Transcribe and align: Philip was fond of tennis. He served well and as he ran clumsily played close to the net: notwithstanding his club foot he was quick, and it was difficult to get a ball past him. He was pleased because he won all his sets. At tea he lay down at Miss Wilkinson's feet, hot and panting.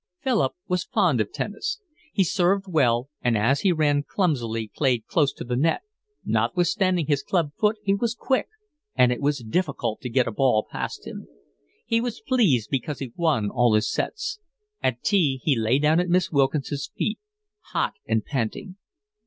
Philip 0.23 0.53
was 0.67 0.83
fond 0.85 1.21
of 1.21 1.31
tennis. 1.31 1.79
He 2.11 2.23
served 2.23 2.65
well 2.67 3.09
and 3.21 3.37
as 3.37 3.59
he 3.59 3.71
ran 3.71 4.01
clumsily 4.01 4.71
played 4.75 5.05
close 5.05 5.31
to 5.33 5.43
the 5.43 5.55
net: 5.55 5.81
notwithstanding 6.25 7.05
his 7.05 7.21
club 7.21 7.51
foot 7.59 7.77
he 7.83 7.93
was 7.93 8.15
quick, 8.15 8.47
and 8.95 9.11
it 9.11 9.21
was 9.21 9.43
difficult 9.47 10.01
to 10.01 10.09
get 10.09 10.27
a 10.27 10.31
ball 10.31 10.65
past 10.67 11.05
him. 11.05 11.27
He 11.85 12.01
was 12.01 12.19
pleased 12.19 12.71
because 12.71 12.97
he 12.97 13.13
won 13.15 13.51
all 13.51 13.75
his 13.75 13.91
sets. 13.91 14.39
At 14.81 15.03
tea 15.03 15.39
he 15.43 15.55
lay 15.55 15.77
down 15.77 15.99
at 15.99 16.09
Miss 16.09 16.31
Wilkinson's 16.31 16.89
feet, 16.97 17.19
hot 17.65 17.93
and 18.07 18.25
panting. 18.25 18.77